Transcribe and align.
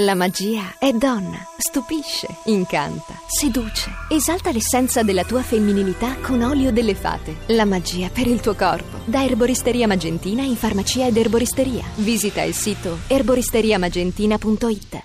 La 0.00 0.14
magia 0.14 0.74
è 0.78 0.92
donna, 0.92 1.38
stupisce, 1.56 2.26
incanta, 2.44 3.14
seduce, 3.26 3.90
esalta 4.10 4.52
l'essenza 4.52 5.02
della 5.02 5.24
tua 5.24 5.40
femminilità 5.40 6.16
con 6.16 6.42
olio 6.42 6.70
delle 6.70 6.94
fate. 6.94 7.36
La 7.46 7.64
magia 7.64 8.10
per 8.10 8.26
il 8.26 8.40
tuo 8.40 8.54
corpo. 8.54 8.98
Da 9.06 9.24
Erboristeria 9.24 9.86
Magentina 9.86 10.42
in 10.42 10.56
farmacia 10.56 11.06
ed 11.06 11.16
erboristeria. 11.16 11.84
Visita 11.94 12.42
il 12.42 12.52
sito 12.52 12.98
erboristeriamagentina.it. 13.06 15.04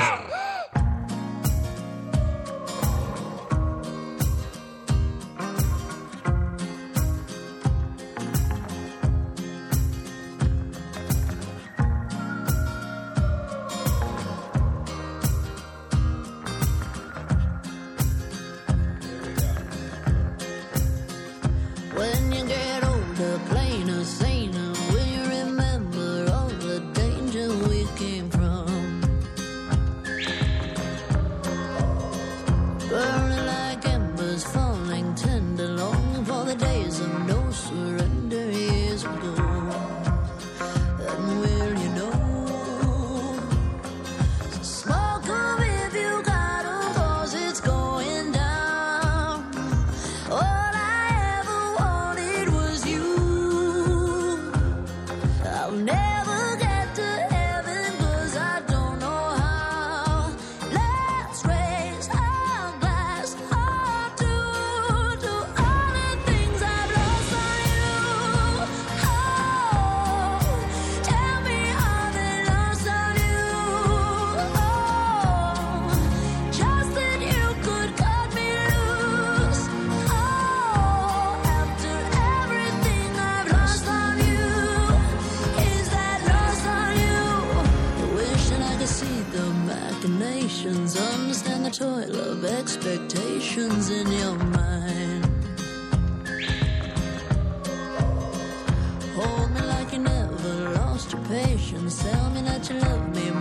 machinations, 90.82 90.96
understand 90.96 91.66
the 91.66 91.70
toil 91.70 92.20
of 92.20 92.44
expectations 92.44 93.90
in 93.90 94.10
your 94.12 94.34
mind. 94.34 95.24
Hold 99.14 99.50
me 99.52 99.60
like 99.62 99.92
you 99.92 99.98
never 100.00 100.70
lost 100.74 101.12
your 101.12 101.22
patience. 101.26 102.02
Tell 102.02 102.30
me 102.30 102.42
that 102.42 102.68
you 102.68 102.78
love 102.78 103.14
me 103.14 103.31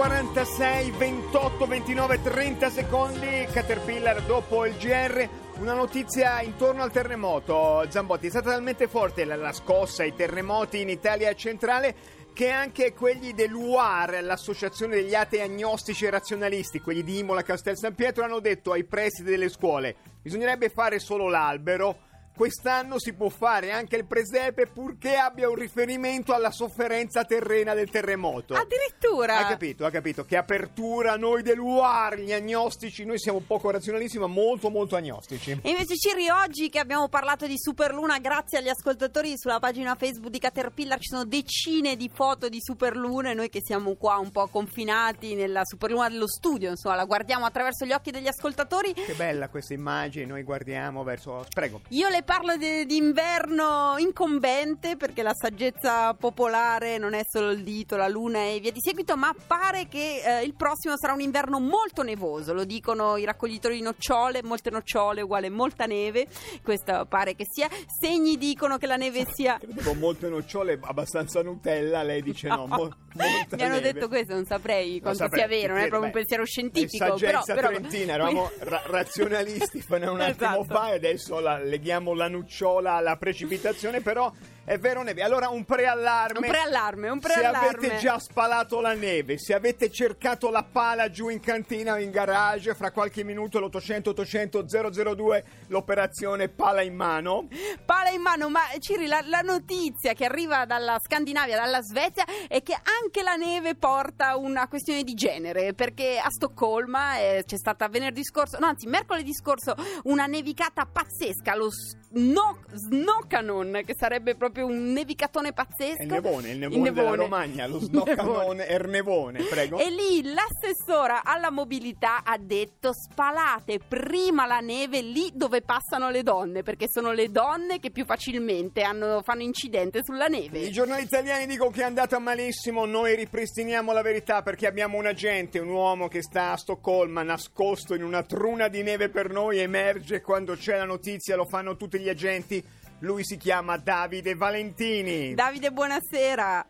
19.46, 0.00 0.96
28, 0.96 1.66
29, 1.66 2.22
30 2.22 2.70
secondi. 2.70 3.46
Caterpillar 3.52 4.22
dopo 4.22 4.64
il 4.64 4.74
GR. 4.76 5.28
Una 5.58 5.74
notizia 5.74 6.40
intorno 6.40 6.82
al 6.82 6.90
terremoto. 6.90 7.84
Zambotti, 7.86 8.28
è 8.28 8.30
stata 8.30 8.52
talmente 8.52 8.88
forte 8.88 9.26
la, 9.26 9.36
la 9.36 9.52
scossa, 9.52 10.02
i 10.02 10.14
terremoti 10.14 10.80
in 10.80 10.88
Italia 10.88 11.34
centrale 11.34 11.94
che 12.32 12.48
anche 12.48 12.94
quelli 12.94 13.34
dell'UAR, 13.34 14.22
l'associazione 14.22 14.94
degli 14.94 15.14
atei 15.14 15.42
agnostici 15.42 16.06
e 16.06 16.10
razionalisti, 16.10 16.80
quelli 16.80 17.02
di 17.02 17.18
Imola 17.18 17.42
Castel 17.42 17.76
San 17.76 17.94
Pietro, 17.94 18.24
hanno 18.24 18.40
detto 18.40 18.72
ai 18.72 18.84
presidi 18.84 19.28
delle 19.28 19.50
scuole 19.50 19.96
bisognerebbe 20.22 20.68
fare 20.68 20.98
solo 20.98 21.28
l'albero. 21.28 22.08
Quest'anno 22.40 22.98
si 22.98 23.12
può 23.12 23.28
fare 23.28 23.70
anche 23.70 23.96
il 23.96 24.06
presepe 24.06 24.66
purché 24.66 25.16
abbia 25.16 25.50
un 25.50 25.56
riferimento 25.56 26.32
alla 26.32 26.50
sofferenza 26.50 27.22
terrena 27.22 27.74
del 27.74 27.90
terremoto. 27.90 28.54
Addirittura. 28.54 29.40
Ha 29.40 29.46
capito, 29.46 29.84
ha 29.84 29.90
capito. 29.90 30.24
Che 30.24 30.38
apertura 30.38 31.16
noi 31.16 31.42
dell'UAR, 31.42 32.18
gli 32.18 32.32
agnostici, 32.32 33.04
noi 33.04 33.18
siamo 33.18 33.42
poco 33.46 33.68
razionalisti 33.70 34.18
ma 34.18 34.26
molto 34.26 34.70
molto 34.70 34.96
agnostici. 34.96 35.50
E 35.50 35.68
invece 35.68 35.96
Ciri, 35.96 36.30
oggi 36.30 36.70
che 36.70 36.78
abbiamo 36.78 37.10
parlato 37.10 37.46
di 37.46 37.58
Superluna, 37.58 38.18
grazie 38.20 38.56
agli 38.56 38.70
ascoltatori 38.70 39.36
sulla 39.36 39.58
pagina 39.58 39.94
Facebook 39.94 40.30
di 40.30 40.38
Caterpillar 40.38 40.98
ci 40.98 41.08
sono 41.08 41.26
decine 41.26 41.94
di 41.94 42.08
foto 42.10 42.48
di 42.48 42.58
Superluna 42.58 43.32
e 43.32 43.34
noi 43.34 43.50
che 43.50 43.60
siamo 43.62 43.96
qua 43.96 44.16
un 44.16 44.30
po' 44.30 44.46
confinati 44.46 45.34
nella 45.34 45.60
Superluna 45.62 46.08
dello 46.08 46.26
studio, 46.26 46.70
insomma, 46.70 46.94
la 46.94 47.04
guardiamo 47.04 47.44
attraverso 47.44 47.84
gli 47.84 47.92
occhi 47.92 48.10
degli 48.10 48.28
ascoltatori. 48.28 48.94
Che 48.94 49.12
bella 49.12 49.50
questa 49.50 49.74
immagine, 49.74 50.24
noi 50.24 50.42
guardiamo 50.42 51.04
verso... 51.04 51.44
Prego. 51.52 51.82
Io 51.88 52.08
le 52.08 52.22
parlo 52.30 52.56
di, 52.56 52.86
di 52.86 52.96
inverno 52.96 53.96
incombente 53.98 54.96
perché 54.96 55.20
la 55.20 55.34
saggezza 55.34 56.14
popolare 56.14 56.96
non 56.96 57.12
è 57.12 57.22
solo 57.28 57.50
il 57.50 57.64
dito, 57.64 57.96
la 57.96 58.06
luna 58.06 58.44
e 58.44 58.60
via 58.60 58.70
di 58.70 58.78
seguito, 58.80 59.16
ma 59.16 59.34
pare 59.48 59.88
che 59.88 60.22
eh, 60.24 60.44
il 60.44 60.54
prossimo 60.54 60.96
sarà 60.96 61.12
un 61.12 61.22
inverno 61.22 61.58
molto 61.58 62.04
nevoso, 62.04 62.52
lo 62.52 62.62
dicono 62.62 63.16
i 63.16 63.24
raccoglitori 63.24 63.74
di 63.74 63.82
nocciole, 63.82 64.44
molte 64.44 64.70
nocciole 64.70 65.22
uguale 65.22 65.50
molta 65.50 65.86
neve, 65.86 66.28
questo 66.62 67.04
pare 67.08 67.34
che 67.34 67.46
sia. 67.48 67.68
Segni 68.00 68.38
dicono 68.38 68.78
che 68.78 68.86
la 68.86 68.96
neve 68.96 69.26
sia... 69.34 69.58
Credevo 69.58 69.94
molte 69.94 70.28
nocciole, 70.28 70.78
abbastanza 70.80 71.42
Nutella, 71.42 72.04
lei 72.04 72.22
dice 72.22 72.46
no, 72.46 72.68
mo- 72.68 72.94
molta 73.14 73.56
Mi 73.56 73.62
hanno 73.62 73.74
neve. 73.74 73.92
detto 73.92 74.08
questo, 74.08 74.34
non 74.34 74.44
saprei 74.44 75.00
quanto 75.00 75.18
saprei, 75.18 75.40
sia 75.40 75.48
vero, 75.48 75.68
non 75.72 75.78
è 75.78 75.82
beh, 75.84 75.88
proprio 75.88 76.08
un 76.08 76.14
pensiero 76.14 76.44
scientifico. 76.44 77.04
Però, 77.04 77.16
saggezza 77.18 77.54
però- 77.54 77.68
trentina, 77.68 78.12
eravamo 78.14 78.50
ra- 78.60 78.82
razionalisti 78.86 79.80
fino 79.82 80.08
a 80.08 80.10
un 80.12 80.20
attimo 80.20 80.60
Esatto. 80.60 80.64
fa 80.64 80.90
e 80.92 80.94
adesso 80.96 81.38
la- 81.40 81.58
leghiamo 81.58 82.14
la 82.14 82.28
nucciola 82.28 82.92
alla 82.94 83.16
precipitazione, 83.16 84.00
però 84.00 84.32
È 84.70 84.78
vero 84.78 85.02
neve. 85.02 85.24
Allora 85.24 85.48
un 85.48 85.64
preallarme. 85.64 86.46
Un 86.46 86.52
preallarme, 86.52 87.08
un 87.08 87.20
Se 87.20 87.26
preallarme. 87.26 87.68
avete 87.70 87.96
già 87.96 88.20
spalato 88.20 88.80
la 88.80 88.92
neve, 88.92 89.36
se 89.36 89.52
avete 89.52 89.90
cercato 89.90 90.48
la 90.48 90.62
pala 90.62 91.10
giù 91.10 91.28
in 91.28 91.40
cantina 91.40 91.94
o 91.94 91.98
in 91.98 92.12
garage, 92.12 92.76
fra 92.76 92.92
qualche 92.92 93.24
minuto 93.24 93.58
l'800 93.58 94.10
800 94.10 94.66
002 94.68 95.44
l'operazione 95.66 96.50
pala 96.50 96.82
in 96.82 96.94
mano. 96.94 97.48
Pala 97.84 98.10
in 98.10 98.20
mano, 98.20 98.48
ma 98.48 98.60
Ciri, 98.78 99.08
la, 99.08 99.20
la 99.24 99.40
notizia 99.40 100.12
che 100.12 100.24
arriva 100.24 100.64
dalla 100.66 100.98
Scandinavia, 101.04 101.56
dalla 101.56 101.82
Svezia, 101.82 102.24
è 102.46 102.62
che 102.62 102.74
anche 102.74 103.24
la 103.24 103.34
neve 103.34 103.74
porta 103.74 104.36
una 104.36 104.68
questione 104.68 105.02
di 105.02 105.14
genere, 105.14 105.74
perché 105.74 106.16
a 106.22 106.30
Stoccolma 106.30 107.18
eh, 107.18 107.42
c'è 107.44 107.56
stata 107.56 107.88
venerdì 107.88 108.22
scorso, 108.22 108.56
no 108.60 108.66
anzi 108.66 108.86
mercoledì 108.86 109.34
scorso, 109.34 109.74
una 110.04 110.26
nevicata 110.26 110.86
pazzesca, 110.86 111.56
lo 111.56 111.70
Sno- 111.72 112.60
Snowcanon, 112.72 113.82
che 113.84 113.96
sarebbe 113.96 114.36
proprio 114.36 114.58
un 114.60 114.92
nevicatone 114.92 115.52
pazzesco. 115.52 116.02
Il 116.02 116.08
nevone, 116.08 116.50
il 116.50 116.58
nevone, 116.58 116.88
Il 116.88 116.94
della 116.94 117.10
nevone. 117.10 117.22
Romagna, 117.22 117.66
lo 117.66 117.76
Il 117.76 117.82
snoccanone, 117.84 118.34
nevone. 118.54 118.66
ernevone, 118.68 119.42
prego. 119.44 119.78
E 119.78 119.90
lì 119.90 120.22
l'assessora 120.22 121.22
alla 121.24 121.50
mobilità 121.50 122.22
ha 122.24 122.36
detto 122.38 122.92
spalate 122.92 123.78
prima 123.86 124.46
la 124.46 124.60
neve 124.60 125.00
lì 125.00 125.30
dove 125.34 125.62
passano 125.62 126.10
le 126.10 126.22
donne, 126.22 126.62
perché 126.62 126.86
sono 126.88 127.12
le 127.12 127.30
donne 127.30 127.78
che 127.78 127.90
più 127.90 128.04
facilmente 128.04 128.82
hanno- 128.82 129.22
fanno 129.22 129.42
incidente 129.42 130.00
sulla 130.04 130.26
neve. 130.26 130.58
I 130.60 130.70
giornali 130.70 131.02
italiani 131.02 131.46
dicono 131.46 131.70
che 131.70 131.80
è 131.82 131.84
andata 131.84 132.18
malissimo, 132.18 132.84
noi 132.84 133.14
ripristiniamo 133.16 133.92
la 133.92 134.02
verità 134.02 134.42
perché 134.42 134.66
abbiamo 134.66 134.98
un 134.98 135.06
agente, 135.06 135.58
un 135.58 135.68
uomo 135.68 136.08
che 136.08 136.22
sta 136.22 136.52
a 136.52 136.56
Stoccolma 136.56 137.22
nascosto 137.22 137.94
in 137.94 138.02
una 138.02 138.22
truna 138.22 138.68
di 138.68 138.82
neve 138.82 139.08
per 139.08 139.30
noi, 139.30 139.58
emerge 139.58 140.20
quando 140.20 140.54
c'è 140.56 140.76
la 140.76 140.84
notizia, 140.84 141.36
lo 141.36 141.44
fanno 141.46 141.76
tutti 141.76 141.98
gli 141.98 142.08
agenti. 142.08 142.62
Lui 143.00 143.24
si 143.24 143.36
chiama 143.38 143.78
Davide 143.78 144.34
Valentini. 144.34 145.32
Davide, 145.34 145.70
buonasera. 145.70 146.66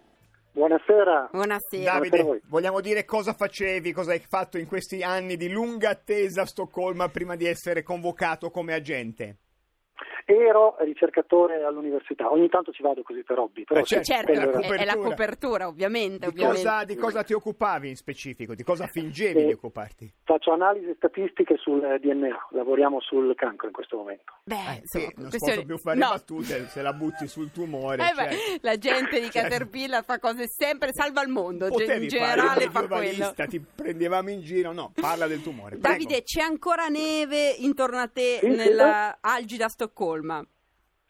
Buonasera. 0.52 1.28
Buonasera. 1.32 1.84
Dav- 1.84 1.94
Davide, 1.94 2.22
voi. 2.22 2.40
vogliamo 2.46 2.80
dire 2.80 3.04
cosa 3.04 3.32
facevi, 3.32 3.92
cosa 3.92 4.12
hai 4.12 4.20
fatto 4.20 4.56
in 4.56 4.66
questi 4.66 5.02
anni 5.02 5.36
di 5.36 5.48
lunga 5.48 5.90
attesa 5.90 6.42
a 6.42 6.46
Stoccolma 6.46 7.08
prima 7.08 7.34
di 7.34 7.46
essere 7.46 7.82
convocato 7.82 8.50
come 8.50 8.74
agente? 8.74 9.38
Ero 10.24 10.76
ricercatore 10.80 11.62
all'università, 11.64 12.30
ogni 12.30 12.48
tanto 12.48 12.72
ci 12.72 12.82
vado 12.82 13.02
così 13.02 13.22
per 13.22 13.38
hobby. 13.38 13.64
Però 13.64 13.80
Eh, 13.80 13.84
sì, 13.84 14.02
certo, 14.02 14.32
certo, 14.32 14.32
è 14.32 14.34
la 14.34 14.50
quello 14.50 14.64
era- 14.66 14.74
è, 14.74 14.80
è 14.80 14.84
la 14.84 14.96
copertura. 14.96 15.66
ovviamente. 15.66 16.18
Di 16.18 16.26
ovviamente. 16.26 16.62
cosa, 16.62 16.84
di 16.84 16.96
cosa 16.96 17.22
ti 17.24 17.32
occupavi 17.32 17.88
in 17.88 17.96
specifico? 17.96 18.54
Di 18.54 18.62
cosa 18.62 18.86
fingevi 18.86 19.40
Eh, 19.40 19.46
di 19.46 19.52
occuparti? 19.52 20.12
Faccio 20.24 20.52
analisi 20.52 20.92
statistiche 20.96 21.56
sul 21.56 21.80
DNA, 22.00 22.48
lavoriamo 22.50 23.00
sul 23.00 23.34
cancro 23.34 23.66
in 23.66 23.72
questo 23.72 23.96
momento. 23.96 24.34
Beh, 24.44 24.54
Eh, 24.54 24.80
insomma, 24.82 25.04
sì, 25.06 25.12
non 25.16 25.28
questioni- 25.30 25.54
posso 25.54 25.66
più 25.66 25.78
fare 25.78 25.98
no. 25.98 26.08
battute 26.10 26.66
se 26.68 26.82
la 26.82 26.92
butti 26.92 27.26
sul 27.26 27.50
tumore. 27.52 28.02
Eh 28.10 28.14
beh, 28.14 28.30
cioè. 28.30 28.58
la 28.62 28.76
gente 28.78 29.20
di 29.20 29.30
Cioè, 29.40 29.42
Caterpillar 29.42 30.04
fa 30.04 30.18
cose 30.18 30.46
sempre, 30.48 30.92
salva 30.92 31.22
il 31.22 31.28
mondo, 31.28 31.66
ge- 31.66 31.72
Potevi 31.72 32.02
in 32.04 32.08
generale 32.08 32.68
fa 32.70 32.86
quello. 32.86 33.32
ti 33.48 33.60
prendevamo 33.74 34.30
in 34.30 34.40
giro, 34.42 34.72
no, 34.72 34.92
parla 35.00 35.26
del 35.26 35.42
tumore. 35.42 35.76
prego. 35.76 35.88
Davide, 35.88 36.22
c'è 36.22 36.40
ancora 36.42 36.86
neve 36.88 37.50
intorno 37.58 37.98
a 37.98 38.08
te 38.08 38.38
Sì, 38.40 38.50
sì, 38.50 38.56
nella 38.56 39.18
algida 39.20 39.68
Stoccolma? 39.68 40.09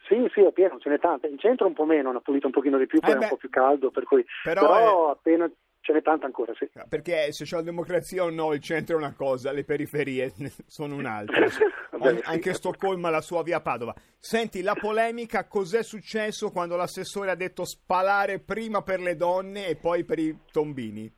Sì, 0.07 0.27
sì, 0.33 0.41
è 0.41 0.51
pieno, 0.51 0.77
ce 0.79 0.89
n'è 0.89 0.99
tante. 0.99 1.27
In 1.27 1.37
centro 1.37 1.67
un 1.67 1.73
po' 1.73 1.85
meno, 1.85 2.09
hanno 2.09 2.21
pulito 2.21 2.47
un 2.47 2.51
pochino 2.51 2.77
di 2.77 2.85
più, 2.85 2.99
poi 2.99 3.11
Eh 3.11 3.13
è 3.13 3.17
un 3.17 3.27
po' 3.29 3.37
più 3.37 3.49
caldo, 3.49 3.91
per 3.91 4.03
cui... 4.03 4.25
Però 4.43 4.61
Però, 4.61 5.07
è- 5.07 5.11
appena 5.11 5.49
ce 5.81 5.93
n'è 5.93 6.01
tanta 6.01 6.25
ancora, 6.25 6.53
sì. 6.55 6.69
Perché 6.89 7.31
socialdemocrazia 7.31 8.23
o 8.23 8.29
no, 8.29 8.53
il 8.53 8.61
centro 8.61 8.95
è 8.95 8.97
una 8.97 9.13
cosa, 9.15 9.51
le 9.51 9.63
periferie 9.63 10.31
sono 10.67 10.95
un'altra. 10.95 11.45
Sì. 12.01 12.19
anche 12.23 12.53
Stoccolma 12.55 13.11
la 13.11 13.21
sua 13.21 13.43
via 13.43 13.61
Padova. 13.61 13.93
Senti, 14.17 14.63
la 14.63 14.73
polemica, 14.73 15.45
cos'è 15.45 15.83
successo 15.83 16.49
quando 16.49 16.75
l'assessore 16.75 17.29
ha 17.29 17.35
detto 17.35 17.63
spalare 17.63 18.39
prima 18.39 18.81
per 18.81 18.99
le 19.01 19.15
donne 19.15 19.67
e 19.67 19.75
poi 19.75 20.03
per 20.03 20.17
i 20.17 20.35
tombini? 20.51 21.13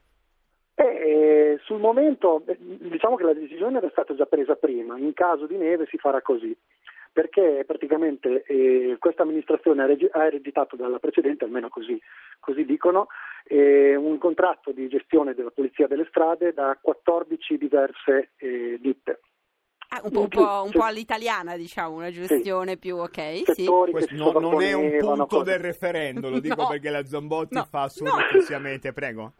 Eh, 0.76 1.58
sul 1.64 1.80
momento 1.80 2.44
eh, 2.48 2.58
diciamo 2.60 3.16
che 3.16 3.24
la 3.24 3.34
decisione 3.34 3.78
era 3.78 3.88
stata 3.92 4.14
già 4.16 4.26
presa 4.26 4.56
prima, 4.56 4.98
in 4.98 5.14
caso 5.14 5.46
di 5.46 5.56
neve 5.56 5.86
si 5.90 5.98
farà 5.98 6.22
così, 6.22 6.54
perché 7.14 7.64
praticamente 7.66 8.44
eh, 8.48 8.96
questa 9.00 9.22
amministrazione 9.22 9.84
ha 9.84 10.26
ereditato 10.26 10.76
dalla 10.76 10.98
precedente, 10.98 11.46
almeno 11.46 11.70
così, 11.70 11.98
così 12.40 12.66
dicono, 12.66 13.08
eh, 13.46 13.96
un 13.96 14.18
contratto 14.18 14.72
di 14.72 14.88
gestione 14.90 15.36
della 15.36 15.52
Polizia 15.52 15.86
delle 15.88 16.08
Strade 16.10 16.54
da 16.54 16.78
14 16.82 17.58
diverse 17.60 18.32
eh, 18.38 18.78
ditte. 18.82 19.20
Ah, 19.90 20.02
un, 20.06 20.10
po', 20.12 20.22
un, 20.22 20.28
po', 20.28 20.64
un 20.66 20.72
po' 20.72 20.84
all'italiana, 20.86 21.56
diciamo, 21.56 21.98
una 21.98 22.10
gestione 22.10 22.78
più 22.78 22.96
ok, 22.98 23.20
sì. 23.20 23.44
settori 23.54 23.92
che 23.92 23.98
Questo 24.00 24.16
si 24.16 24.20
no- 24.20 24.40
non 24.40 24.60
è 24.64 24.74
un 24.74 24.98
punto 24.98 25.26
cose- 25.28 25.44
del 25.52 25.60
referendo, 25.60 26.32
lo 26.32 26.40
dico 26.40 26.62
No. 26.64 26.68
perché 26.68 26.90
la 26.90 27.06
Zambotti 27.06 27.54
No. 27.54 27.64
fa 27.66 27.82
No. 27.84 27.88
surrettiziamente, 27.90 28.92
prego. 28.92 29.34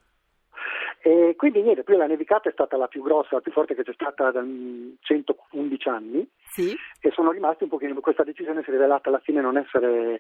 E 1.02 1.34
quindi 1.36 1.62
niente, 1.64 1.84
poi 1.84 1.98
la 1.98 2.06
nevicata 2.06 2.50
è 2.50 2.52
stata 2.54 2.78
la 2.78 2.88
più 2.88 3.02
grossa, 3.02 3.30
la 3.36 3.42
più 3.42 3.52
forte 3.52 3.74
che 3.76 3.84
c'è 3.84 3.94
stata 3.94 4.30
da 4.32 4.42
mm, 4.42 4.92
111 5.02 5.90
anni 5.90 6.30
Sì. 6.54 6.76
e 7.02 7.12
sono 7.12 7.32
rimasti 7.32 7.64
un 7.64 7.70
pochino, 7.70 8.00
questa 8.00 8.24
decisione 8.24 8.62
si 8.62 8.70
è 8.70 8.74
rivelata 8.74 9.10
alla 9.10 9.20
fine 9.20 9.42
non 9.42 9.58
essere, 9.58 10.20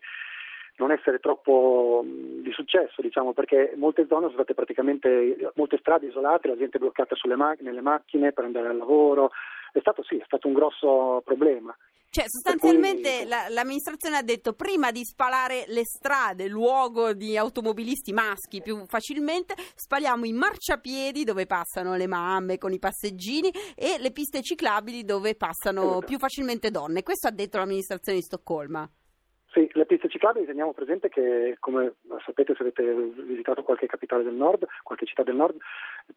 non 0.78 0.92
essere 0.92 1.20
troppo 1.20 2.04
mh, 2.04 2.42
di 2.42 2.52
successo, 2.52 3.02
diciamo, 3.04 3.34
perché 3.34 3.74
molte 3.76 4.08
zone 4.08 4.24
sono 4.24 4.34
state 4.34 4.56
praticamente, 4.56 5.52
molte 5.56 5.78
strade 5.78 6.08
isolate, 6.08 6.48
la 6.48 6.58
gente 6.58 6.80
bloccata 6.80 7.16
sulle 7.16 7.36
ma- 7.36 7.56
nelle 7.60 7.82
macchine 7.82 8.32
per 8.32 8.46
andare 8.46 8.70
al 8.70 8.78
lavoro, 8.78 9.32
è 9.80 9.82
stato 9.82 10.04
sì, 10.04 10.16
è 10.18 10.24
stato 10.26 10.48
un 10.48 10.54
grosso 10.54 11.22
problema. 11.24 11.76
Cioè, 12.10 12.26
sostanzialmente 12.28 13.18
cui- 13.22 13.28
la- 13.28 13.50
l'amministrazione 13.50 14.18
ha 14.18 14.22
detto 14.22 14.54
prima 14.54 14.92
di 14.92 15.04
spalare 15.04 15.64
le 15.70 15.82
strade, 15.84 16.48
luogo 16.48 17.14
di 17.14 17.36
automobilisti 17.36 18.14
maschi 18.14 18.62
più 18.62 18.84
facilmente, 18.86 19.56
spaliamo 19.74 20.24
i 20.26 20.32
marciapiedi 20.32 21.24
dove 21.24 21.48
passano 21.48 21.96
le 21.96 22.06
mamme 22.06 22.60
con 22.60 22.72
i 22.72 22.78
passeggini 22.78 23.52
e 23.76 23.98
le 23.98 24.12
piste 24.12 24.44
ciclabili 24.44 25.04
dove 25.04 25.34
passano 25.34 25.82
Esatto. 25.84 26.06
più 26.06 26.20
facilmente 26.20 26.70
donne. 26.70 27.02
Questo 27.02 27.28
ha 27.30 27.32
detto 27.32 27.58
l'amministrazione 27.58 28.20
di 28.20 28.24
Stoccolma. 28.24 28.88
Sì, 29.54 29.70
le 29.74 29.86
piste 29.86 30.10
ciclabili 30.10 30.48
teniamo 30.48 30.74
presente 30.74 31.10
che, 31.10 31.58
come 31.60 31.94
sapete 32.26 32.56
se 32.56 32.64
avete 32.64 32.92
visitato 33.24 33.62
qualche 33.62 33.86
capitale 33.86 34.24
del 34.24 34.34
nord, 34.34 34.66
qualche 34.82 35.06
città 35.06 35.22
del 35.22 35.36
nord, 35.36 35.58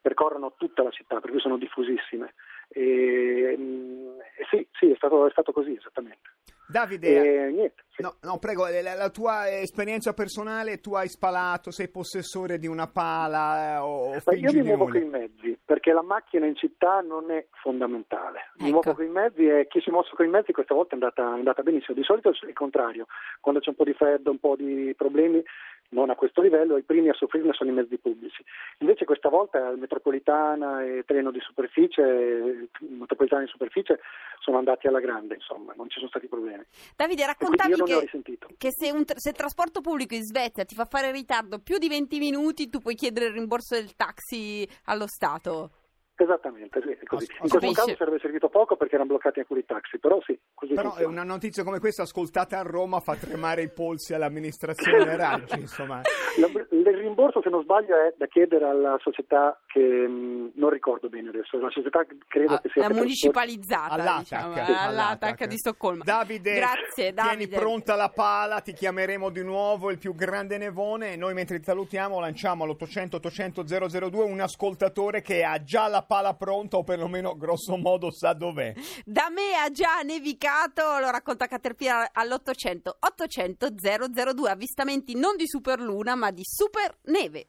percorrono 0.00 0.55
tutta 0.56 0.83
la 0.83 0.91
città, 0.91 1.21
per 1.21 1.31
cui 1.31 1.41
sono 1.41 1.59
diffusissime. 1.59 2.33
E, 2.69 3.55
mm, 3.59 4.19
sì, 4.49 4.67
sì, 4.73 4.91
è 4.91 4.94
stato, 4.97 5.27
è 5.27 5.31
stato 5.31 5.53
così 5.53 5.75
esattamente. 5.75 6.31
Davide, 6.69 7.47
E 7.47 7.51
niente. 7.53 7.85
sì. 7.89 8.03
no, 8.03 8.17
no, 8.23 8.39
prego, 8.39 8.67
la, 8.67 8.95
la 8.95 9.11
tua 9.11 9.49
esperienza 9.61 10.13
personale, 10.13 10.81
tu 10.81 10.95
hai 10.95 11.09
spalato, 11.09 11.71
sei 11.71 11.89
possessore 11.89 12.59
di 12.59 12.67
una 12.67 12.89
pala 12.89 13.77
eh, 13.77 13.79
o, 13.79 14.11
Ma 14.25 14.35
io 14.35 14.53
mi 14.53 14.63
muovo 14.63 14.89
con 14.89 15.01
i 15.01 15.05
mezzi, 15.05 15.59
perché 15.65 15.93
la 15.93 16.03
macchina 16.03 16.47
in 16.47 16.57
città 16.57 17.01
non 17.01 17.31
è 17.31 17.47
fondamentale. 17.63 18.51
Mi 18.59 18.69
Ecco. 18.69 18.73
muovo 18.73 18.95
con 18.95 19.05
i 19.05 19.09
mezzi 19.11 19.47
e 19.47 19.67
chi 19.69 19.81
si 19.81 19.91
è 19.91 19.93
mosso 19.93 20.15
con 20.17 20.27
i 20.27 20.31
mezzi 20.31 20.53
questa 20.53 20.75
volta 20.75 20.91
è 20.91 20.95
andata, 20.95 21.23
è 21.23 21.35
andata 21.39 21.63
benissimo. 21.63 21.97
Di 21.97 22.05
solito 22.05 22.31
è 22.31 22.47
il 22.47 22.53
contrario, 22.53 23.07
quando 23.41 23.61
c'è 23.61 23.71
un 23.71 23.77
po' 23.77 23.85
di 23.85 23.95
freddo, 23.95 24.31
un 24.31 24.39
po' 24.39 24.57
di 24.57 24.93
problemi, 24.97 25.43
non 25.91 26.11
a 26.11 26.15
questo 26.15 26.43
livello, 26.43 26.77
i 26.77 26.83
primi 26.83 27.09
a 27.09 27.14
soffrirne 27.14 27.52
sono 27.52 27.71
i 27.71 27.75
mezzi 27.75 27.97
pubblici. 27.99 28.45
Invece 28.78 29.05
questa 29.05 29.28
volta 29.28 29.75
metropolitana 29.76 30.83
e 30.85 31.05
treno 31.07 31.31
di 31.31 31.40
superficie, 31.40 32.69
metropolitana 32.81 33.43
di 33.43 33.49
superficie 33.49 34.00
sono 34.40 34.59
andati 34.59 34.87
alla 34.87 35.00
grande, 35.00 35.35
insomma, 35.35 35.73
non 35.76 35.88
ci 35.88 35.99
sono 35.99 36.09
stati 36.09 36.26
problemi. 36.26 36.64
Davide, 36.95 37.26
raccontavi 37.26 37.73
ho 37.73 37.85
che, 37.85 38.09
che 38.57 38.71
se, 38.71 38.90
un 38.90 39.05
se 39.07 39.31
il 39.31 39.37
trasporto 39.37 39.81
pubblico 39.81 40.14
in 40.14 40.25
Svezia 40.25 40.64
ti 40.64 40.75
fa 40.75 40.85
fare 40.85 41.11
ritardo 41.11 41.59
più 41.59 41.78
di 41.78 41.88
20 41.88 42.19
minuti, 42.19 42.69
tu 42.69 42.78
puoi 42.78 42.95
chiedere 42.95 43.26
il 43.26 43.33
rimborso 43.33 43.75
del 43.75 43.95
taxi 43.95 44.69
allo 44.85 45.07
Stato. 45.07 45.71
Esattamente, 46.18 46.80
sì, 46.80 47.04
così. 47.06 47.26
As- 47.30 47.42
In 47.52 47.58
questo 47.58 47.73
caso 47.82 47.96
sarebbe 47.96 48.18
servito 48.20 48.49
poco 48.49 48.76
perché 48.76 48.94
erano 48.94 49.11
bloccati 49.11 49.40
alcuni 49.40 49.64
taxi, 49.66 49.99
però 49.99 50.18
sì, 50.25 50.38
così 50.54 50.73
Però 50.73 50.88
funziona. 50.88 51.12
una 51.12 51.25
notizia 51.25 51.62
come 51.62 51.78
questa 51.78 52.02
ascoltata 52.04 52.58
a 52.58 52.62
Roma 52.62 53.00
fa 53.00 53.16
tremare 53.16 53.62
i 53.62 53.70
polsi 53.70 54.14
all'amministrazione 54.14 55.14
Raggi, 55.16 55.61
insomma. 55.61 56.00
La- 56.38 56.46
il 56.70 56.87
rimborso, 56.96 57.42
se 57.42 57.50
non 57.50 57.62
sbaglio, 57.62 57.94
è 57.96 58.14
da 58.16 58.26
chiedere 58.26 58.64
alla 58.64 58.96
società 59.00 59.61
che 59.66 59.80
mh, 59.80 60.52
non 60.54 60.70
ricordo 60.70 61.08
bene 61.11 61.28
adesso. 61.28 61.58
La 61.58 61.70
società 61.70 62.04
credo 62.26 62.54
Ah, 62.54 62.61
che 62.61 62.70
sia 62.73 62.88
La 62.88 62.94
municipalizzata, 62.94 63.92
All'ATAC, 63.94 64.18
diciamo, 64.20 64.52
sì, 64.54 64.58
eh, 64.73 64.75
all'ATAC 64.75 65.46
di 65.46 65.58
Stoccolma. 65.58 66.04
Davide, 66.04 66.54
Grazie, 66.54 67.12
tieni 67.12 67.12
Davide. 67.46 67.56
pronta 67.58 67.94
la 67.94 68.08
pala, 68.08 68.61
ti 68.61 68.73
chiameremo 68.73 69.28
di 69.30 69.42
nuovo 69.42 69.90
il 69.90 69.99
più 69.99 70.14
grande 70.14 70.56
nevone 70.56 71.12
e 71.12 71.16
noi 71.16 71.35
mentre 71.35 71.58
ti 71.58 71.64
salutiamo 71.64 72.20
lanciamo 72.20 72.64
all'800 72.64 73.16
800 73.16 73.64
002 73.66 74.25
un 74.25 74.40
ascoltatore 74.40 75.20
che 75.20 75.42
ha 75.44 75.62
già 75.62 75.88
la 75.88 76.02
pala 76.07 76.35
pronta 76.35 76.77
o 76.79 76.85
perlomeno 76.85 77.37
grosso 77.37 77.77
modo 77.77 78.11
sa 78.11 78.33
dov'è. 78.33 78.75
Da 79.05 79.29
me 79.31 79.55
ha 79.55 79.71
già 79.71 80.01
nevicato, 80.03 80.99
lo 80.99 81.11
racconta 81.11 81.47
Caterpillar 81.47 82.11
all'800 82.13 82.97
800 83.01 83.75
002. 83.75 84.51
Avvistamenti 84.51 85.15
non 85.15 85.37
di 85.37 85.47
superluna, 85.47 86.15
ma 86.15 86.31
di 86.31 86.43
super 86.45 86.97
neve. 87.05 87.49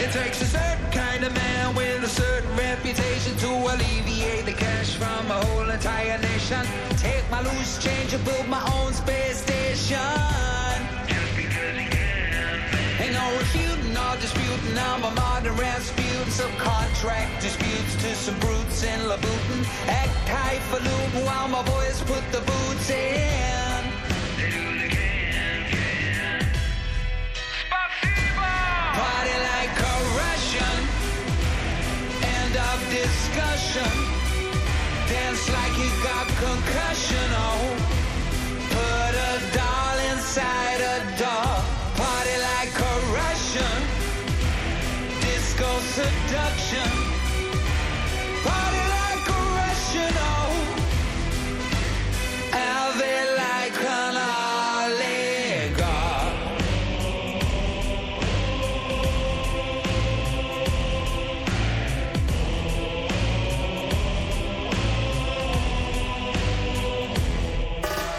It 0.00 0.12
takes 0.12 0.40
a 0.40 0.46
certain 0.46 0.90
kind 0.90 1.24
of 1.24 1.34
man 1.34 1.74
with 1.74 2.04
a 2.04 2.08
certain 2.08 2.56
reputation 2.56 3.36
to 3.38 3.48
alleviate 3.48 4.46
the 4.46 4.52
cash 4.52 4.94
from 4.94 5.30
a 5.30 5.44
hole 5.44 5.64
in 5.64 5.70
entire 5.70 6.18
nation. 6.18 6.64
Take 6.96 7.28
my 7.30 7.42
loose 7.42 7.82
change 7.82 8.14
and 8.14 8.24
build 8.24 8.48
my 8.48 8.62
own 8.74 8.92
space 8.92 9.42
station. 9.42 10.37
Disputing. 14.20 14.78
I'm 14.78 15.04
a 15.04 15.10
modern 15.12 15.56
Rasputin. 15.56 16.26
Subcontract 16.28 17.40
disputes 17.40 17.94
to 18.02 18.14
some 18.14 18.38
brutes 18.40 18.82
in 18.82 19.00
Labutin. 19.08 19.60
Act 19.88 20.28
highfalutin 20.28 21.24
while 21.24 21.48
my 21.48 21.62
boys 21.62 22.00
put 22.02 22.24
the 22.32 22.40
boots 22.40 22.90
in. 22.90 23.82
The 27.68 28.94
party 28.98 29.36
like 29.52 29.76
a 29.92 29.96
Russian. 30.22 30.78
End 32.36 32.54
of 32.70 32.78
discussion. 32.90 33.92
Dance 35.08 35.44
like 35.56 35.74
you 35.78 35.90
got 36.02 36.26
concussion. 36.44 37.28
Oh, 37.46 37.76
put 38.74 39.14
a 39.30 39.34
doll 39.56 39.98
inside 40.10 40.80
a 40.80 41.18
doll. 41.18 41.47
Seduction. 45.98 46.90
Party 48.46 48.82
like 48.98 49.26
a 49.36 49.40
Russian. 49.58 50.14
Oh, 50.30 50.52
have 52.52 53.00
like 53.42 53.78
an 53.98 54.16
oligarch. 54.78 55.78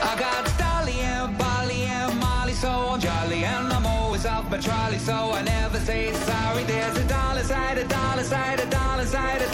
I 0.03 0.13
got 0.19 0.43
Dolly 0.57 0.99
and 0.99 1.37
Bolly 1.37 1.83
and 1.83 2.19
Molly, 2.19 2.53
so 2.53 2.69
I'm 2.69 2.99
jolly. 2.99 3.45
And 3.45 3.71
I'm 3.71 3.85
always 3.85 4.25
off 4.25 4.51
my 4.51 4.57
trolley, 4.57 4.97
so 4.99 5.31
I 5.31 5.43
never 5.43 5.79
say 5.79 6.11
sorry. 6.11 6.63
There's 6.65 6.98
a 7.79 7.87
dollar 7.87 8.23
side, 8.23 8.59
a 8.59 8.65
dollar 8.65 9.05
side, 9.05 9.41
a. 9.41 9.45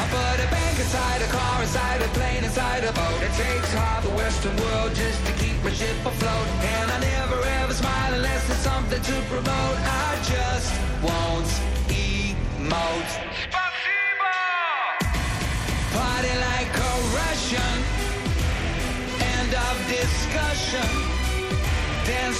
I 0.00 0.04
put 0.14 0.38
a 0.44 0.48
bank 0.50 0.78
inside 0.78 1.20
a 1.20 1.26
car, 1.26 1.62
inside 1.62 2.00
a 2.00 2.08
plane, 2.16 2.44
inside 2.44 2.84
a 2.84 2.92
boat. 2.92 3.22
It 3.22 3.32
takes 3.32 3.72
half 3.74 4.02
the 4.02 4.10
Western 4.10 4.56
world 4.56 4.94
just 4.94 5.24
to 5.26 5.32
keep 5.32 5.62
my 5.62 5.70
ship 5.70 5.96
afloat. 6.06 6.46
And 6.74 6.90
I 6.90 7.00
never 7.00 7.38
ever 7.60 7.74
smile 7.74 8.14
unless 8.14 8.46
there's 8.48 8.60
something 8.60 9.02
to 9.02 9.12
promote. 9.28 9.76
I 10.06 10.16
just 10.24 10.72
won't 11.02 11.50
emote. 11.88 13.31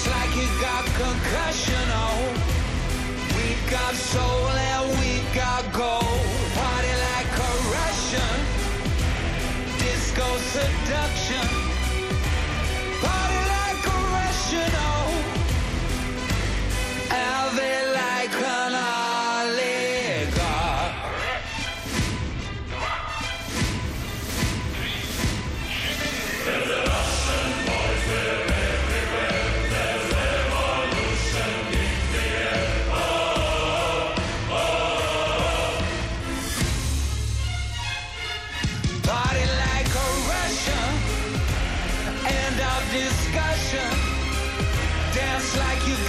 Dance 0.03 0.15
like 0.15 0.37
you 0.37 0.49
got 0.61 0.85
concussion. 0.85 1.85
Oh, 1.91 2.35
we 3.37 3.71
got 3.71 3.95
soul 3.95 4.49
and 4.49 4.99
we 4.99 5.23
got 5.35 5.65
gold. 5.73 6.03
Party 6.55 6.95
like 7.09 7.39
a 7.39 7.53
Russian. 7.71 8.39
Disco 9.79 10.37
seduction. 10.39 11.62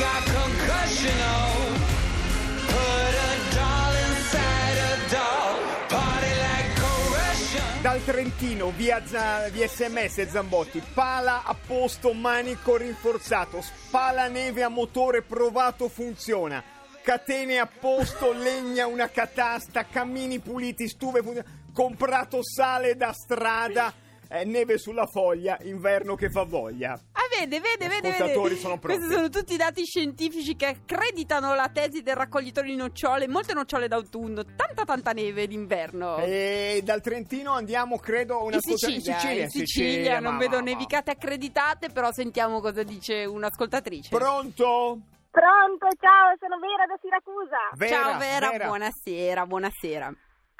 Got 0.03 0.23
concussion. 0.25 1.17
Oh, 1.21 1.73
put 2.67 3.13
a 3.15 3.33
doll 3.55 3.95
inside 4.07 4.77
a 4.89 4.93
doll. 5.15 5.55
Party 5.87 6.33
like 6.47 6.77
a 6.77 6.93
Russian. 7.15 7.81
Dal 7.81 8.03
Trentino, 8.03 8.71
via, 8.71 8.99
via 9.51 9.67
sms 9.67 10.27
Zambotti, 10.27 10.81
pala 10.93 11.43
a 11.45 11.55
posto, 11.55 12.11
manico 12.13 12.75
rinforzato, 12.75 13.61
spala 13.61 14.27
neve 14.27 14.63
a 14.63 14.69
motore 14.69 15.21
provato 15.21 15.87
funziona, 15.87 16.61
catene 17.01 17.59
a 17.59 17.67
posto, 17.67 18.33
legna 18.35 18.87
una 18.87 19.09
catasta, 19.09 19.85
cammini 19.85 20.39
puliti, 20.39 20.87
stuve 20.89 21.21
funziona, 21.21 21.47
comprato 21.73 22.39
sale 22.43 22.95
da 22.97 23.13
strada, 23.13 23.93
eh, 24.27 24.43
neve 24.43 24.77
sulla 24.77 25.07
foglia, 25.07 25.57
inverno 25.61 26.15
che 26.15 26.29
fa 26.29 26.43
voglia. 26.43 26.99
Vede, 27.43 27.59
vede, 27.59 27.87
vede, 27.89 28.11
vede. 28.11 28.55
sono 28.55 28.77
pronti. 28.79 28.97
Questi 28.99 29.13
sono 29.13 29.29
tutti 29.29 29.57
dati 29.57 29.83
scientifici 29.83 30.55
che 30.55 30.65
accreditano 30.67 31.53
la 31.55 31.69
tesi 31.73 32.01
del 32.01 32.15
raccoglitore 32.15 32.67
di 32.67 32.75
nocciole, 32.75 33.27
molte 33.27 33.53
nocciole 33.53 33.87
d'autunno, 33.89 34.43
tanta 34.55 34.85
tanta 34.85 35.11
neve 35.11 35.45
d'inverno. 35.47 36.17
E 36.17 36.81
dal 36.83 37.01
Trentino 37.01 37.51
andiamo, 37.51 37.97
credo, 37.97 38.39
a 38.39 38.43
una 38.43 38.55
in 38.55 38.61
Sicilia, 38.61 39.17
Sicilia, 39.19 39.43
in 39.43 39.49
Sicilia, 39.49 40.19
non 40.19 40.33
ma- 40.33 40.39
vedo 40.39 40.57
ma- 40.57 40.63
ma- 40.63 40.69
nevicate 40.69 41.11
accreditate, 41.11 41.89
però 41.89 42.11
sentiamo 42.13 42.61
cosa 42.61 42.83
dice 42.83 43.25
un'ascoltatrice. 43.25 44.09
Pronto? 44.15 44.99
Pronto, 45.29 45.87
ciao, 45.99 46.35
sono 46.39 46.59
Vera 46.59 46.85
da 46.85 46.97
Siracusa. 47.01 47.57
Vera, 47.75 47.95
Ciao 48.11 48.17
Vera, 48.19 48.49
Vera. 48.51 48.65
buonasera, 48.67 49.45
buonasera. 49.47 50.13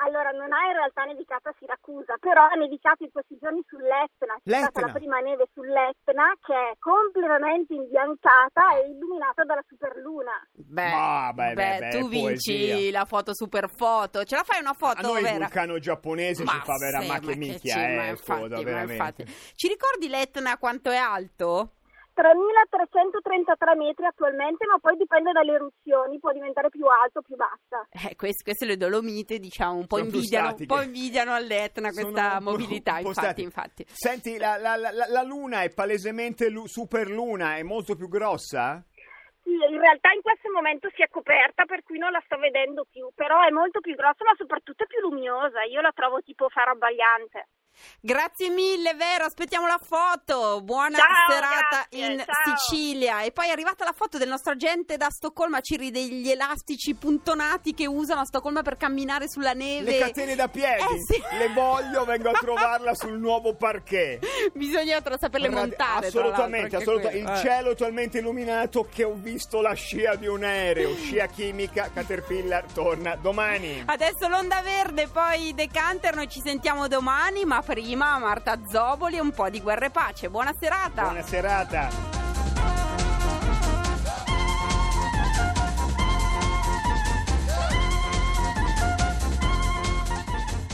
Allora, 0.04 0.32
non 0.32 0.52
ha 0.52 0.68
in 0.68 0.74
realtà 0.74 1.04
nevicato 1.06 1.50
a 1.50 1.56
Siracusa, 1.58 2.16
però 2.20 2.44
ha 2.44 2.56
nevicato 2.56 3.04
in 3.04 3.12
questi 3.12 3.38
giorni 3.40 3.64
sull'Etna. 3.68 4.36
C'è 4.44 4.52
stata 4.60 4.80
L'Etna. 4.82 4.88
la 4.88 4.94
prima 4.94 5.20
neve 5.20 5.48
sull'Etna 5.54 6.36
che 6.42 6.54
è 6.54 6.74
completamente 6.80 7.74
imbiancata 7.74 8.76
e 8.78 8.90
illuminata 8.90 9.44
dalla 9.44 9.64
superluna. 9.68 10.32
Beh, 10.52 10.90
Ma, 10.92 11.32
beh, 11.34 11.54
beh, 11.54 11.78
beh, 11.80 11.90
tu 11.90 12.10
vinci 12.10 12.52
poesia. 12.68 12.92
la 12.92 13.06
foto 13.06 13.34
super 13.34 13.70
foto. 13.70 14.24
Ce 14.26 14.36
la 14.36 14.44
fai 14.44 14.60
una 14.60 14.72
A 14.72 14.74
foto, 14.74 15.02
noi 15.08 15.18
il 15.20 15.24
Vera? 15.24 15.38
vulcano 15.38 15.80
giapponese 15.80 16.46
ci 16.46 16.60
fa 16.60 16.74
vera 16.78 17.00
sì, 17.00 17.08
ma 17.08 17.20
che 17.20 17.36
minchia 17.36 17.74
ci- 17.74 17.80
è 17.80 17.96
ma 17.96 18.04
il 18.04 18.10
infatti, 18.10 18.42
foto, 18.42 18.56
ma 18.56 18.62
veramente. 18.64 18.94
infatti. 18.94 19.26
Ci 19.56 19.68
ricordi 19.68 20.08
l'Etna 20.10 20.58
quanto 20.58 20.90
è 20.92 20.98
alto? 20.98 21.72
3.333 22.16 23.76
metri 23.78 24.06
attualmente, 24.06 24.66
ma 24.66 24.78
poi 24.80 24.96
dipende 24.98 25.32
dalle 25.32 25.54
eruzioni, 25.54 26.20
può 26.20 26.32
diventare 26.32 26.70
più 26.70 26.86
alto 26.86 27.20
o 27.20 27.22
più 27.22 27.36
bassa. 27.36 27.88
Eh, 27.92 28.16
queste, 28.16 28.44
queste 28.44 28.66
le 28.66 28.78
Dolomiti, 28.78 29.40
diciamo, 29.40 29.76
un 29.78 29.88
po' 29.88 29.98
Sono 29.98 30.10
invidiano, 30.10 30.56
un 30.58 30.66
po' 30.66 30.82
invidiano 30.82 31.34
all'Etna 31.34 31.92
Sono 31.92 32.12
questa 32.12 32.38
po'- 32.38 32.44
mobilità, 32.52 32.96
un 32.98 33.02
po' 33.04 33.08
infatti, 33.10 33.42
infatti. 33.42 33.86
Senti, 33.88 34.38
la, 34.38 34.58
la- 34.58 34.76
la- 34.76 34.92
la- 34.92 35.22
luna 35.24 35.62
è 35.64 35.70
palesemente 35.74 36.50
lu- 36.50 36.68
super 36.68 37.10
luna, 37.10 37.56
è 37.56 37.64
molto 37.64 37.96
più 37.96 38.08
grossa? 38.08 38.84
Sì, 39.44 39.52
in 39.52 39.80
realtà 39.80 40.12
in 40.14 40.22
questo 40.22 40.50
momento 40.52 40.90
si 40.96 41.02
è 41.02 41.10
coperta, 41.10 41.66
per 41.66 41.84
cui 41.84 41.98
non 41.98 42.12
la 42.12 42.22
sto 42.26 42.38
vedendo 42.38 42.86
più, 42.90 43.10
però 43.14 43.42
è 43.42 43.50
molto 43.50 43.80
più 43.82 43.94
grossa, 43.96 44.24
ma 44.24 44.34
soprattutto 44.38 44.84
è 44.84 44.88
più 44.88 45.02
luminosa. 45.02 45.64
Io 45.64 45.82
la 45.82 45.92
trovo 45.94 46.22
tipo 46.22 46.48
faro 46.50 46.72
abbagliante. 46.72 47.48
Grazie 48.00 48.50
mille, 48.50 48.94
Vero. 48.96 49.26
Aspettiamo 49.26 49.68
la 49.68 49.80
foto. 49.82 50.62
Buona 50.62 50.98
Ciao, 50.98 51.08
serata 51.30 51.86
grazie, 51.90 52.12
in 52.14 52.24
ciao. 52.26 52.56
Sicilia. 52.58 53.22
E 53.22 53.32
poi 53.32 53.48
è 53.48 53.52
arrivata 53.52 53.84
la 53.86 53.94
foto 53.94 54.18
del 54.18 54.28
nostro 54.30 54.52
agente 54.54 54.98
da 54.98 55.10
Stoccolma. 55.10 55.62
Ciri 55.62 55.92
degli 55.92 56.30
elastici 56.30 56.94
puntonati 56.96 57.74
che 57.74 57.88
usano 57.88 58.22
a 58.22 58.26
Stoccolma 58.26 58.62
per 58.62 58.78
camminare 58.78 59.30
sulla 59.30 59.54
neve. 59.54 59.92
Le 59.92 59.98
catene 60.00 60.36
da 60.36 60.48
piedi, 60.48 60.82
Eh, 60.82 61.00
sì. 61.14 61.22
le 61.38 61.50
voglio, 61.50 62.04
vengo 62.06 62.30
a 62.30 62.34
trovarla 62.40 62.94
sul 62.94 63.18
nuovo 63.20 63.54
parquet. 63.56 64.52
Bisogna 64.54 65.02
tra 65.02 65.18
saperle 65.18 65.48
Radi- 65.48 65.60
montare. 65.60 66.08
Assolutamente, 66.08 66.76
assolutamente. 66.76 67.18
Il 67.32 67.38
Eh. 67.38 67.40
cielo 67.40 67.72
è 67.72 67.76
talmente 67.76 68.20
illuminato 68.20 68.88
che 68.92 69.04
ho 69.04 69.14
visto 69.14 69.62
la 69.62 69.74
scia 69.74 70.16
di 70.16 70.28
un 70.28 70.44
aereo, 70.44 70.96
scia 70.96 71.26
chimica, 71.28 71.90
Caterpillar 71.94 72.66
torna 72.74 73.16
domani. 73.16 73.84
Adesso 73.86 74.28
l'onda 74.28 74.62
verde, 74.62 75.08
poi 75.08 75.54
Decanter. 75.54 76.16
Noi 76.16 76.30
ci 76.30 76.42
sentiamo 76.44 76.88
domani. 76.88 77.46
Ma 77.46 77.62
prima 77.64 78.18
Marta 78.20 78.60
Zoboli 78.70 79.16
e 79.16 79.22
un 79.22 79.32
po' 79.32 79.50
di 79.50 79.62
guerra 79.62 79.86
e 79.86 79.90
pace. 79.90 80.30
Buona 80.30 80.54
serata. 80.60 81.04
Buona 81.04 81.24
serata. 81.24 81.90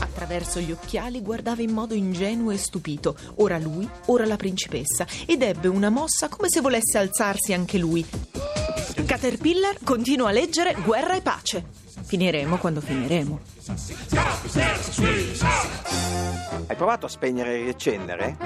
Attraverso 0.00 0.60
gli 0.60 0.70
occhiali 0.70 1.22
guardava 1.22 1.62
in 1.62 1.72
modo 1.72 1.94
ingenuo 1.94 2.50
e 2.50 2.58
stupito, 2.58 3.16
ora 3.36 3.58
lui, 3.58 3.88
ora 4.06 4.26
la 4.26 4.36
principessa, 4.36 5.06
ed 5.26 5.42
ebbe 5.42 5.68
una 5.68 5.88
mossa 5.88 6.28
come 6.28 6.48
se 6.50 6.60
volesse 6.60 6.98
alzarsi 6.98 7.52
anche 7.52 7.78
lui. 7.78 8.06
Caterpillar 9.06 9.78
continua 9.82 10.28
a 10.28 10.32
leggere 10.32 10.76
Guerra 10.84 11.16
e 11.16 11.22
pace. 11.22 11.64
Finiremo 12.04 12.58
quando 12.58 12.80
finiremo. 12.80 13.40
Hai 16.70 16.76
provato 16.76 17.06
a 17.06 17.08
spegnere 17.08 17.54
e 17.54 17.62
riaccendere? 17.62 18.36